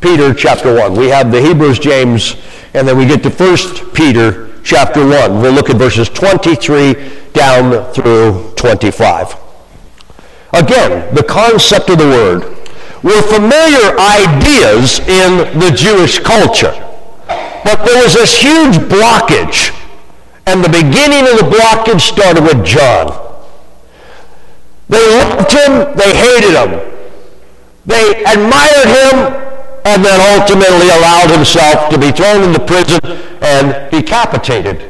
[0.00, 0.94] Peter chapter 1.
[0.94, 2.36] We have the Hebrews, James,
[2.74, 5.40] and then we get to 1 Peter chapter 1.
[5.40, 6.94] We'll look at verses 23
[7.32, 9.36] down through 25.
[10.54, 12.42] Again, the concept of the word
[13.02, 16.72] were familiar ideas in the Jewish culture.
[17.64, 19.77] But there was this huge blockage
[20.48, 23.12] and the beginning of the blockage started with John.
[24.88, 26.70] They loved him, they hated him.
[27.84, 29.16] They admired him,
[29.84, 33.00] and then ultimately allowed himself to be thrown into prison
[33.44, 34.88] and decapitated.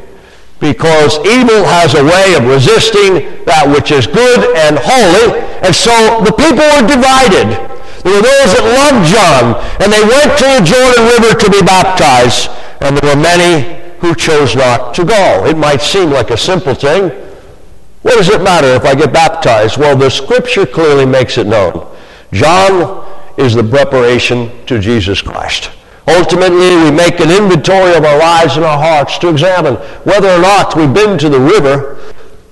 [0.60, 5.42] Because evil has a way of resisting that which is good and holy.
[5.62, 7.50] And so the people were divided.
[8.06, 11.62] There were those that loved John, and they went to the Jordan River to be
[11.66, 12.46] baptized.
[12.80, 15.46] And there were many who chose not to go.
[15.46, 17.10] It might seem like a simple thing.
[18.02, 19.76] What does it matter if I get baptized?
[19.76, 21.86] Well, the scripture clearly makes it known.
[22.32, 23.04] John
[23.36, 25.70] is the preparation to Jesus Christ.
[26.06, 30.40] Ultimately, we make an inventory of our lives and our hearts to examine whether or
[30.40, 31.98] not we've been to the river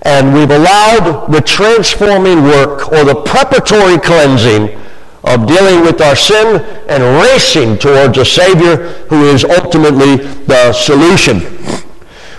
[0.02, 4.78] and we've allowed the transforming work or the preparatory cleansing
[5.26, 8.76] of dealing with our sin and racing towards a Savior
[9.08, 11.40] who is ultimately the solution.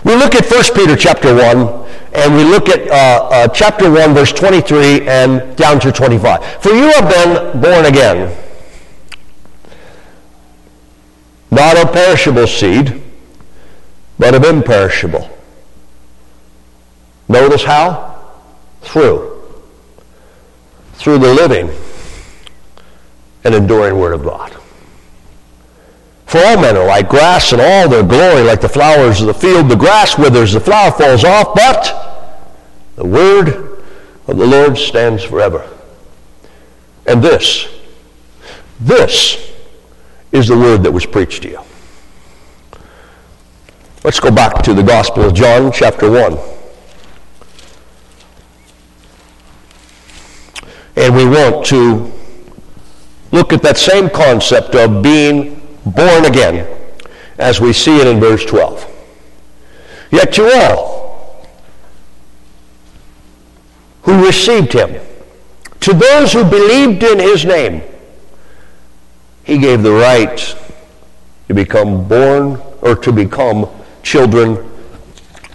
[0.05, 4.13] We look at 1 Peter chapter 1, and we look at uh, uh, chapter 1,
[4.13, 6.63] verse 23 and down to 25.
[6.63, 8.35] For you have been born again,
[11.51, 13.03] not of perishable seed,
[14.17, 15.29] but of imperishable.
[17.27, 18.31] Notice how?
[18.81, 19.43] Through.
[20.93, 21.69] Through the living
[23.47, 24.51] and enduring Word of God.
[26.25, 29.33] For all men are like grass, and all their glory like the flowers of the
[29.33, 29.69] field.
[29.69, 32.35] The grass withers, the flower falls off, but
[32.97, 33.47] the Word
[34.27, 35.65] of the Lord stands forever.
[37.05, 37.69] And this,
[38.81, 39.49] this
[40.33, 41.61] is the Word that was preached to you.
[44.03, 46.37] Let's go back to the Gospel of John, chapter 1.
[50.97, 52.11] And we want to
[53.37, 56.67] look at that same concept of being born again
[57.37, 58.91] as we see it in verse 12.
[60.11, 61.45] Yet you all
[64.01, 64.99] who received him,
[65.81, 67.83] to those who believed in his name,
[69.43, 70.55] he gave the right
[71.47, 73.69] to become born or to become
[74.01, 74.57] children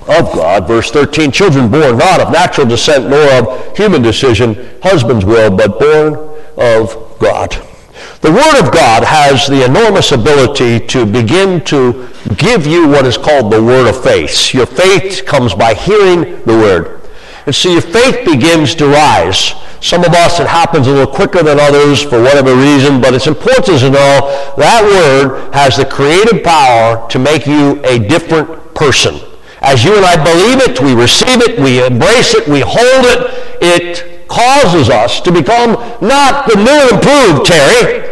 [0.02, 0.68] of God.
[0.68, 5.80] Verse 13, children born not of natural descent nor of human decision, husband's will, but
[5.80, 6.14] born
[6.56, 7.60] of God.
[8.22, 13.18] The Word of God has the enormous ability to begin to give you what is
[13.18, 14.54] called the word of faith.
[14.54, 17.00] Your faith comes by hearing the Word.
[17.46, 19.54] And so your faith begins to rise.
[19.80, 23.26] Some of us, it happens a little quicker than others for whatever reason, but it's
[23.26, 29.18] important to know that Word has the creative power to make you a different person.
[29.62, 33.58] As you and I believe it, we receive it, we embrace it, we hold it,
[33.60, 38.11] it causes us to become not the new improved Terry,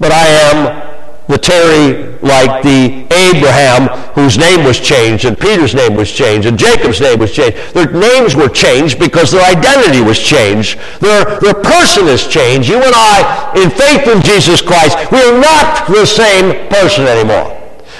[0.00, 0.90] but I am
[1.28, 3.86] the Terry like the Abraham
[4.18, 7.56] whose name was changed and Peter's name was changed and Jacob's name was changed.
[7.72, 10.80] Their names were changed because their identity was changed.
[10.98, 12.68] Their, their person is changed.
[12.68, 17.56] You and I, in faith in Jesus Christ, we are not the same person anymore.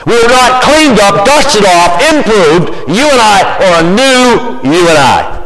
[0.06, 2.88] We are not cleaned up, dusted off, improved.
[2.88, 5.39] You and I are a new you and I.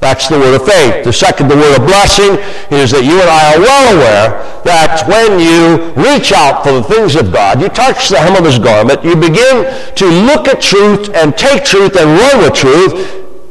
[0.00, 1.04] That's the word of faith.
[1.04, 2.38] The second, the word of blessing,
[2.70, 6.82] is that you and I are well aware that when you reach out for the
[6.82, 10.60] things of God, you touch the hem of his garment, you begin to look at
[10.60, 12.92] truth and take truth and run with truth,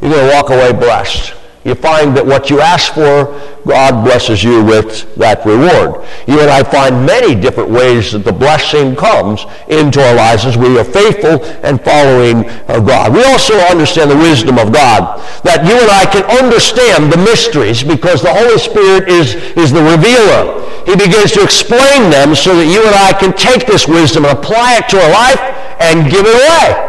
[0.01, 1.36] you're going to walk away blessed
[1.67, 3.27] you find that what you ask for,
[3.67, 6.07] God blesses you with that reward.
[6.23, 10.55] You and I find many different ways that the blessing comes into our lives as
[10.55, 12.47] we are faithful and following
[12.87, 13.11] God.
[13.11, 17.83] We also understand the wisdom of God, that you and I can understand the mysteries
[17.83, 20.63] because the Holy Spirit is, is the revealer.
[20.87, 24.39] He begins to explain them so that you and I can take this wisdom and
[24.39, 25.43] apply it to our life
[25.83, 26.86] and give it away.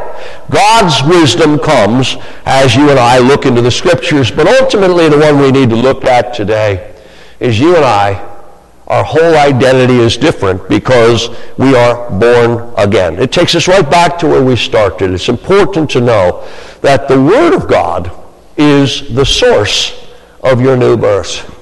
[0.50, 5.40] God's wisdom comes as you and I look into the scriptures, but ultimately the one
[5.40, 6.94] we need to look at today
[7.38, 8.24] is you and I,
[8.86, 11.28] our whole identity is different because
[11.58, 13.18] we are born again.
[13.18, 15.10] It takes us right back to where we started.
[15.10, 16.48] It's important to know
[16.80, 18.10] that the Word of God
[18.56, 20.08] is the source
[20.42, 21.54] of your new birth.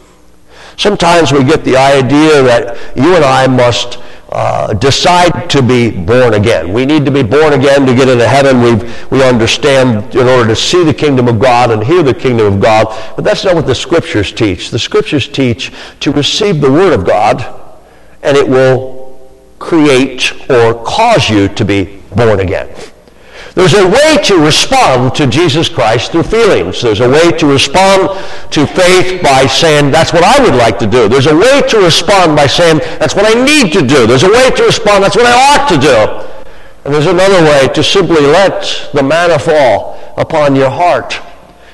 [0.76, 3.98] Sometimes we get the idea that you and I must
[4.30, 6.72] uh, decide to be born again.
[6.72, 8.60] We need to be born again to get into heaven.
[8.60, 8.74] we
[9.10, 12.60] we understand in order to see the kingdom of God and hear the kingdom of
[12.60, 12.86] God.
[13.14, 14.70] But that's not what the scriptures teach.
[14.70, 17.44] The scriptures teach to receive the word of God
[18.22, 18.96] and it will
[19.58, 22.68] create or cause you to be born again.
[23.56, 26.82] There's a way to respond to Jesus Christ through feelings.
[26.82, 28.10] There's a way to respond
[28.50, 31.08] to faith by saying, that's what I would like to do.
[31.08, 34.06] There's a way to respond by saying, that's what I need to do.
[34.06, 36.50] There's a way to respond, that's what I ought to do.
[36.84, 41.18] And there's another way to simply let the manna fall upon your heart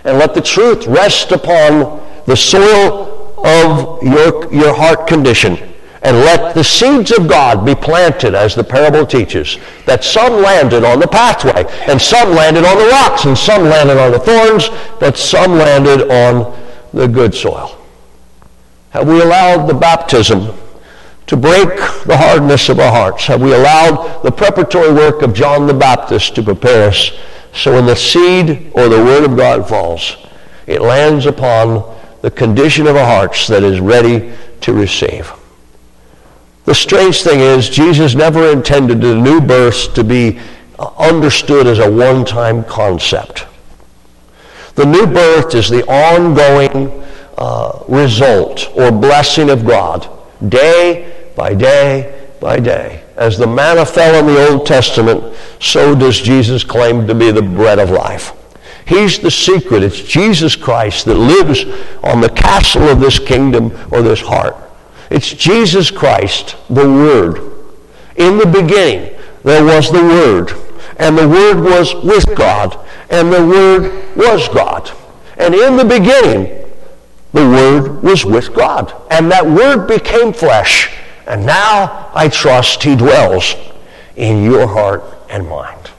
[0.05, 5.72] and let the truth rest upon the soil of your, your heart condition
[6.03, 10.85] and let the seeds of God be planted, as the parable teaches, that some landed
[10.85, 14.69] on the pathway, and some landed on the rocks, and some landed on the thorns,
[14.99, 16.59] but some landed on
[16.93, 17.79] the good soil.
[18.91, 20.55] Have we allowed the baptism
[21.29, 21.69] to break
[22.05, 23.25] the hardness of our hearts?
[23.27, 27.13] Have we allowed the preparatory work of John the Baptist to prepare us
[27.55, 30.17] so when the seed or the word of God falls,
[30.67, 34.33] it lands upon the condition of our hearts that is ready
[34.63, 35.33] to receive?
[36.65, 40.39] The strange thing is, Jesus never intended the new birth to be
[40.99, 43.47] understood as a one-time concept.
[44.75, 47.05] The new birth is the ongoing
[47.37, 50.09] uh, result or blessing of God,
[50.49, 53.03] day by day by day.
[53.17, 57.43] As the manna fell in the Old Testament, so does Jesus claim to be the
[57.43, 58.33] bread of life.
[58.87, 59.83] He's the secret.
[59.83, 61.65] It's Jesus Christ that lives
[62.03, 64.57] on the castle of this kingdom or this heart.
[65.13, 67.37] It's Jesus Christ, the Word.
[68.17, 70.53] In the beginning, there was the Word,
[70.97, 72.79] and the Word was with God,
[73.11, 74.91] and the Word was God.
[75.37, 76.65] And in the beginning,
[77.35, 78.95] the Word was with God.
[79.11, 80.91] And that Word became flesh.
[81.27, 83.55] And now I trust He dwells
[84.17, 85.91] in your heart and mind.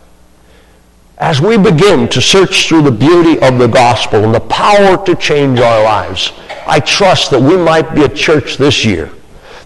[1.20, 5.16] As we begin to search through the beauty of the gospel and the power to
[5.16, 6.32] change our lives,
[6.66, 9.12] I trust that we might be a church this year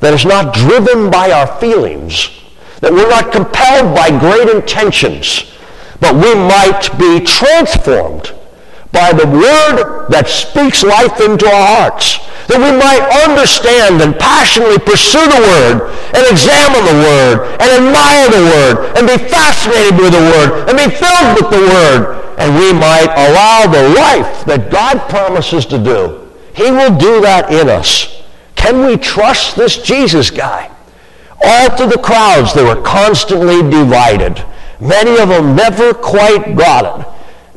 [0.02, 2.30] that is not driven by our feelings,
[2.82, 5.54] that we're not compelled by great intentions,
[6.02, 8.34] but we might be transformed
[8.92, 12.20] by the word that speaks life into our hearts.
[12.48, 18.28] That we might understand and passionately pursue the word and examine the word and admire
[18.34, 22.18] the word and be fascinated with the word and be filled with the word.
[22.42, 27.54] And we might allow the life that God promises to do he will do that
[27.54, 28.24] in us.
[28.56, 30.72] Can we trust this Jesus guy?
[31.46, 34.44] All through the crowds, they were constantly divided.
[34.82, 37.08] Many of them never quite got it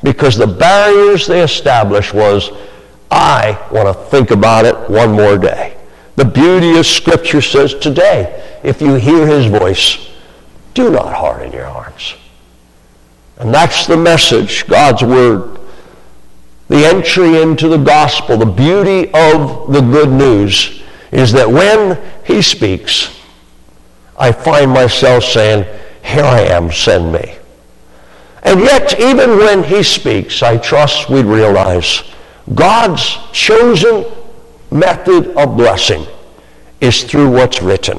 [0.04, 2.50] because the barriers they established was,
[3.10, 5.78] I want to think about it one more day.
[6.16, 10.10] The beauty of Scripture says today, if you hear his voice,
[10.74, 12.14] do not harden your hearts.
[13.38, 15.60] And that's the message, God's Word
[16.70, 20.80] the entry into the gospel, the beauty of the good news
[21.10, 23.20] is that when he speaks,
[24.16, 25.64] I find myself saying,
[26.04, 27.34] Here I am, send me.
[28.44, 32.04] And yet, even when he speaks, I trust we realize
[32.54, 34.04] God's chosen
[34.70, 36.06] method of blessing
[36.80, 37.98] is through what's written.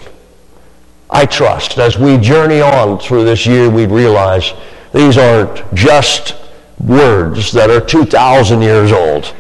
[1.12, 4.53] I trust as we journey on through this year, we realize
[4.93, 6.36] these aren't just
[6.80, 9.36] words that are 2,000 years old.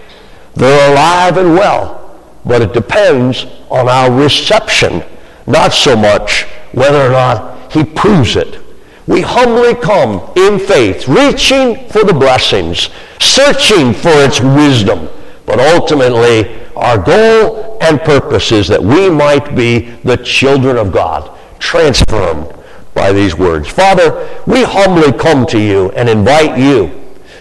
[0.53, 5.01] They're alive and well, but it depends on our reception,
[5.47, 6.43] not so much
[6.73, 8.59] whether or not he proves it.
[9.07, 15.07] We humbly come in faith, reaching for the blessings, searching for its wisdom,
[15.45, 21.37] but ultimately our goal and purpose is that we might be the children of God
[21.61, 22.53] transformed
[22.93, 23.69] by these words.
[23.69, 26.91] Father, we humbly come to you and invite you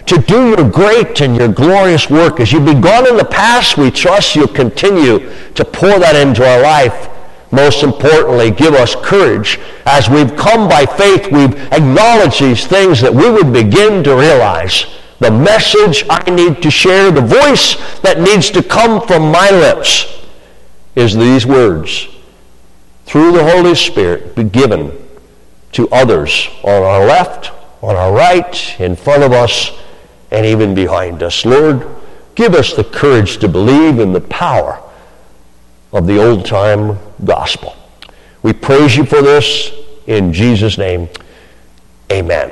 [0.05, 2.39] to do your great and your glorious work.
[2.39, 5.19] As you've begun in the past, we trust you'll continue
[5.53, 7.09] to pour that into our life.
[7.51, 9.59] Most importantly, give us courage.
[9.85, 14.85] As we've come by faith, we've acknowledged these things that we would begin to realize
[15.19, 20.25] the message I need to share, the voice that needs to come from my lips
[20.95, 22.07] is these words
[23.11, 24.89] through the Holy Spirit be given
[25.73, 27.51] to others on our left,
[27.81, 29.77] on our right, in front of us,
[30.31, 31.43] and even behind us.
[31.43, 31.85] Lord,
[32.35, 34.81] give us the courage to believe in the power
[35.91, 37.75] of the old time gospel.
[38.43, 39.73] We praise you for this
[40.07, 41.09] in Jesus' name.
[42.13, 42.49] Amen.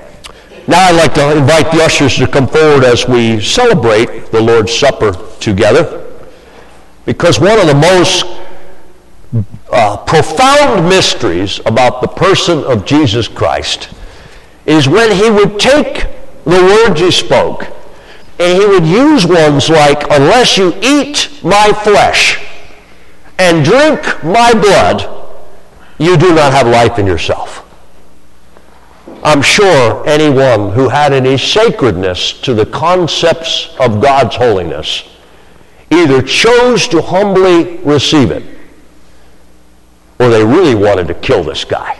[0.67, 4.77] Now I'd like to invite the ushers to come forward as we celebrate the Lord's
[4.77, 6.05] Supper together.
[7.05, 8.25] Because one of the most
[9.71, 13.89] uh, profound mysteries about the person of Jesus Christ
[14.65, 16.07] is when he would take
[16.45, 17.67] the words he spoke
[18.39, 22.43] and he would use ones like, unless you eat my flesh
[23.37, 25.35] and drink my blood,
[25.97, 27.65] you do not have life in yourself.
[29.23, 35.03] I'm sure anyone who had any sacredness to the concepts of God's holiness
[35.91, 38.58] either chose to humbly receive it
[40.19, 41.99] or they really wanted to kill this guy.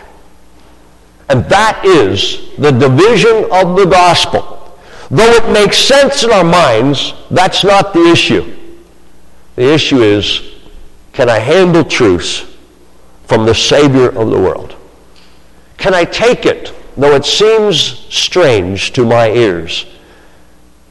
[1.28, 4.78] And that is the division of the gospel.
[5.10, 8.56] Though it makes sense in our minds, that's not the issue.
[9.56, 10.54] The issue is
[11.12, 12.56] can I handle truth
[13.24, 14.76] from the Savior of the world?
[15.76, 17.76] Can I take it, though it seems
[18.08, 19.86] strange to my ears?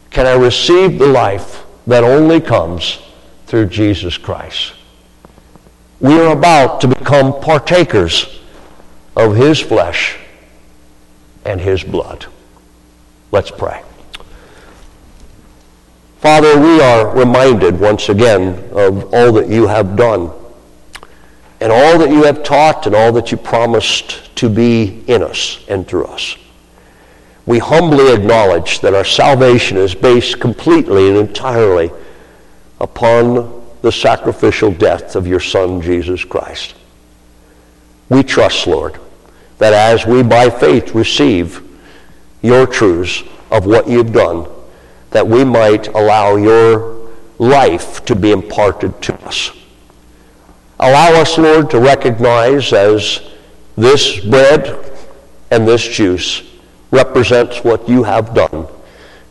[0.10, 3.00] Can I receive the life that only comes
[3.46, 4.74] through Jesus Christ?
[6.00, 8.40] We are about to become partakers
[9.16, 10.18] of his flesh
[11.46, 12.26] and his blood.
[13.32, 13.84] Let's pray.
[16.20, 20.32] Father, we are reminded once again of all that you have done
[21.62, 25.66] and all that you have taught and all that you promised to be in us
[25.68, 26.38] and through us.
[27.46, 31.92] We humbly acknowledge that our salvation is based completely and entirely
[32.80, 36.76] upon the sacrificial death of your Son, Jesus Christ.
[38.10, 39.00] We trust, Lord,
[39.60, 41.64] that as we by faith receive
[42.42, 44.48] your truths of what you've done,
[45.12, 49.52] that we might allow your life to be imparted to us.
[50.80, 53.22] Allow us, Lord, to recognize as
[53.76, 54.78] this bread
[55.52, 56.44] and this juice
[56.92, 58.68] represents what you have done.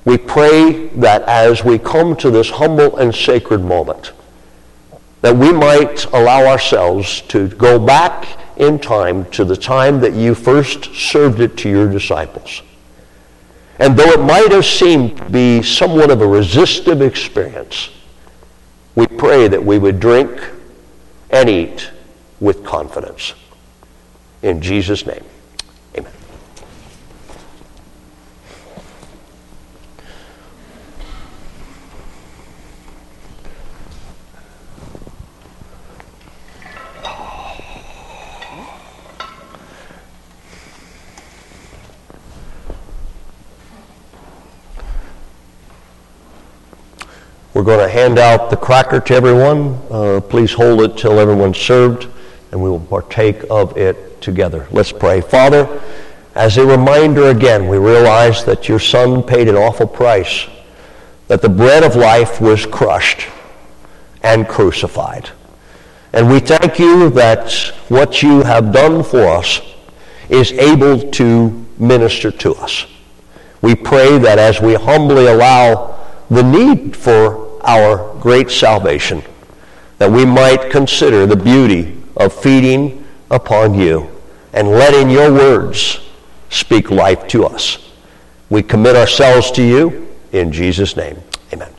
[0.05, 4.13] We pray that as we come to this humble and sacred moment,
[5.21, 10.35] that we might allow ourselves to go back in time to the time that you
[10.35, 12.63] first served it to your disciples.
[13.79, 17.91] And though it might have seemed to be somewhat of a resistive experience,
[18.95, 20.41] we pray that we would drink
[21.31, 21.91] and eat
[22.41, 23.35] with confidence.
[24.43, 25.25] In Jesus' name.
[47.59, 49.83] We're going to hand out the cracker to everyone.
[49.91, 52.07] Uh, please hold it till everyone's served,
[52.53, 54.69] and we will partake of it together.
[54.71, 55.21] Let's pray.
[55.21, 55.81] Father,
[56.37, 60.47] as a reminder again, we realize that your Son paid an awful price,
[61.27, 63.27] that the bread of life was crushed
[64.23, 65.29] and crucified.
[66.13, 67.53] And we thank you that
[67.89, 69.61] what you have done for us
[70.29, 72.87] is able to minister to us.
[73.63, 75.99] We pray that as we humbly allow
[76.31, 79.23] the need for our great salvation,
[79.99, 84.11] that we might consider the beauty of feeding upon you
[84.53, 86.01] and letting your words
[86.51, 87.79] speak life to us.
[88.51, 91.23] We commit ourselves to you in Jesus' name.
[91.53, 91.73] Amen.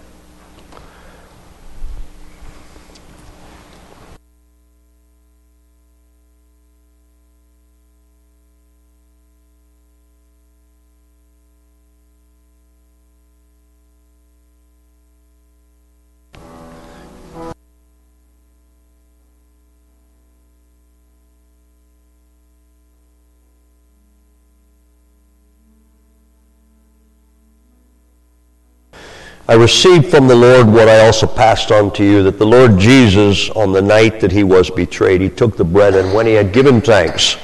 [29.50, 32.78] I received from the Lord what I also passed on to you, that the Lord
[32.78, 36.34] Jesus, on the night that he was betrayed, he took the bread, and when he
[36.34, 37.36] had given thanks,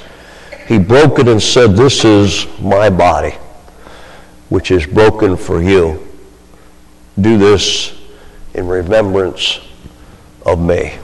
[0.68, 3.36] he broke it and said, This is my body,
[4.49, 6.08] which is broken for you.
[7.20, 7.99] Do this
[8.53, 9.60] in remembrance
[10.45, 10.99] of me.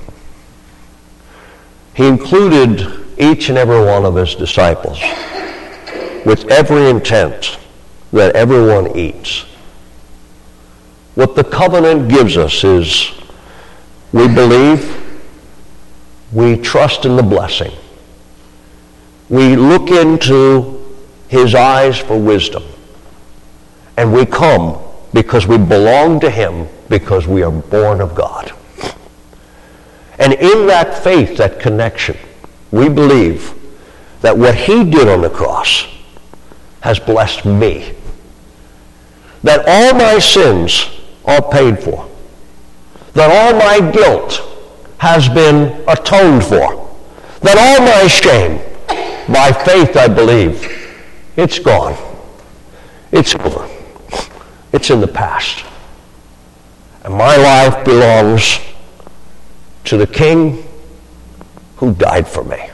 [1.95, 4.99] He included each and every one of his disciples
[6.27, 7.57] with every intent
[8.13, 9.45] that everyone eats.
[11.15, 13.11] What the covenant gives us is
[14.13, 14.97] we believe,
[16.31, 17.71] we trust in the blessing.
[19.29, 20.95] We look into
[21.27, 22.63] his eyes for wisdom.
[23.97, 24.81] And we come
[25.13, 28.53] because we belong to him because we are born of God.
[30.17, 32.17] And in that faith, that connection,
[32.71, 33.53] we believe
[34.21, 35.87] that what he did on the cross
[36.81, 37.95] has blessed me.
[39.43, 42.09] That all my sins are paid for.
[43.13, 44.41] That all my guilt
[44.97, 46.89] has been atoned for.
[47.41, 48.59] That all my shame,
[49.31, 50.67] by faith I believe,
[51.35, 51.95] it's gone.
[53.11, 53.67] It's over.
[54.71, 55.65] It's in the past.
[57.03, 58.59] And my life belongs
[59.85, 60.63] to the King
[61.77, 62.69] who died for me.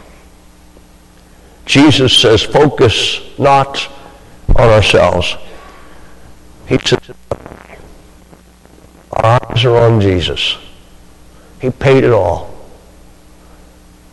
[1.66, 3.90] Jesus says, focus not
[4.56, 5.36] on ourselves.
[6.68, 7.00] He says,
[9.18, 10.58] our eyes are on Jesus.
[11.60, 12.56] He paid it all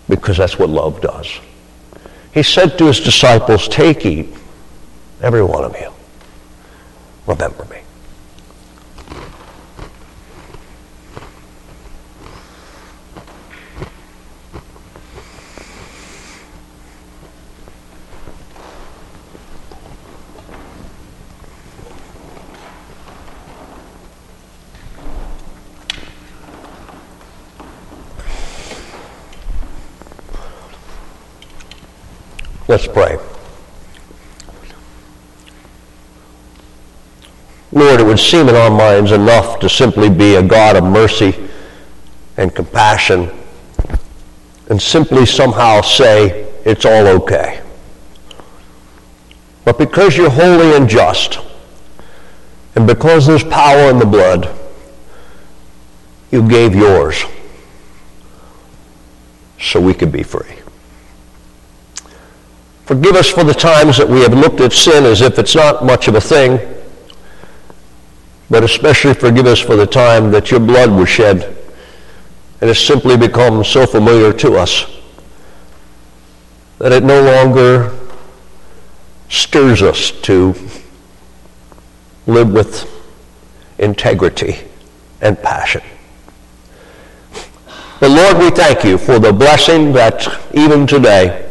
[0.09, 1.41] because that's what love does.
[2.33, 4.29] He said to his disciples, Take, eat,
[5.21, 5.93] every one of you.
[7.27, 7.84] Remember me.
[32.67, 33.19] Let's pray.
[37.73, 41.35] Lord, it would seem in our minds enough to simply be a God of mercy
[42.37, 43.31] and compassion
[44.71, 47.61] and simply somehow say it's all okay.
[49.65, 51.39] But because you're holy and just,
[52.77, 54.49] and because there's power in the blood,
[56.31, 57.25] you gave yours
[59.61, 60.64] so we could be free.
[62.87, 65.85] Forgive us for the times that we have looked at sin as if it's not
[65.85, 66.61] much of a thing,
[68.51, 71.45] but especially forgive us for the time that your blood was shed
[72.61, 74.87] and has simply become so familiar to us
[76.79, 77.91] that it no longer
[79.31, 80.55] stirs us to
[82.27, 82.91] live with
[83.79, 84.59] integrity
[85.23, 85.83] and passion.
[87.99, 91.44] But Lord, we thank you for the blessing that even today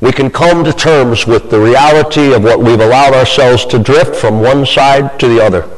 [0.00, 4.14] we can come to terms with the reality of what we've allowed ourselves to drift
[4.14, 5.68] from one side to the other.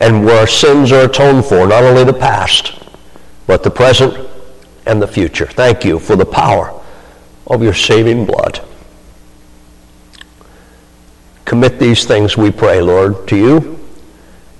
[0.00, 2.78] And where sins are atoned for, not only the past,
[3.46, 4.28] but the present
[4.86, 5.46] and the future.
[5.46, 6.78] Thank you for the power
[7.46, 8.60] of your saving blood.
[11.44, 13.78] Commit these things, we pray, Lord, to you,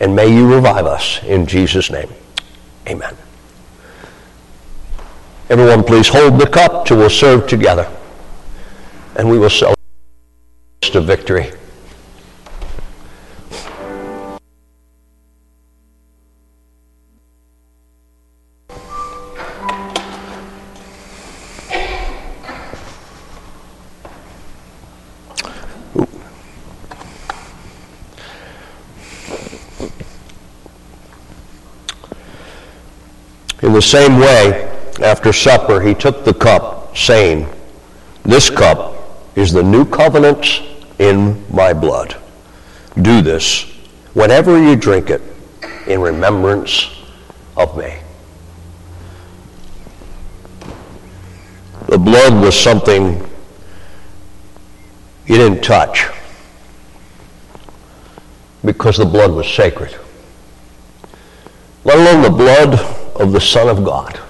[0.00, 2.10] and may you revive us in Jesus' name.
[2.86, 3.16] Amen.
[5.50, 7.86] Everyone, please hold the cup till we'll serve together.
[9.16, 9.76] And we will celebrate
[10.94, 11.52] a victory.
[33.62, 37.48] In the same way, after supper, he took the cup, saying,
[38.22, 38.94] This cup
[39.36, 40.62] is the new covenant
[40.98, 42.16] in my blood.
[43.00, 43.64] Do this
[44.12, 45.22] whenever you drink it
[45.86, 46.88] in remembrance
[47.56, 47.98] of me.
[51.88, 53.20] The blood was something
[55.26, 56.06] you didn't touch
[58.64, 59.96] because the blood was sacred.
[61.84, 62.74] Let alone the blood
[63.16, 64.20] of the Son of God.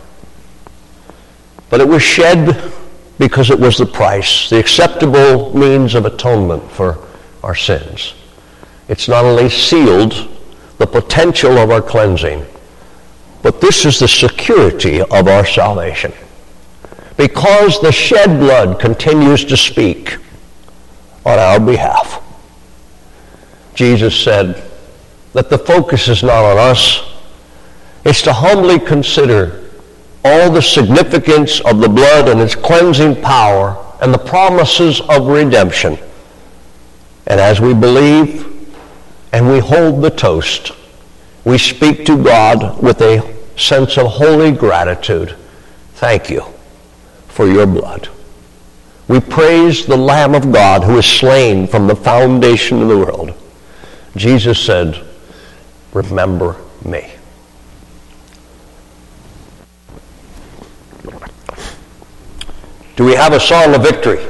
[1.75, 2.73] But it was shed
[3.19, 7.05] because it was the price, the acceptable means of atonement for
[7.43, 8.15] our sins.
[8.89, 10.13] It's not only sealed
[10.79, 12.47] the potential of our cleansing,
[13.43, 16.13] but this is the security of our salvation.
[17.17, 20.19] Because the shed blood continues to speak
[21.27, 22.23] on our behalf.
[23.75, 24.63] Jesus said,
[25.33, 27.03] that the focus is not on us.
[28.05, 29.64] It's to humbly consider
[30.25, 35.99] all the significance of the blood and its cleansing power and the promises of redemption.
[37.27, 38.47] And as we believe
[39.33, 40.73] and we hold the toast,
[41.45, 45.37] we speak to God with a sense of holy gratitude.
[45.95, 46.43] Thank you
[47.29, 48.09] for your blood.
[49.09, 53.35] We praise the Lamb of God who is slain from the foundation of the world.
[54.17, 55.05] Jesus said,
[55.93, 57.13] remember me.
[62.97, 64.25] Do we have a song of victory?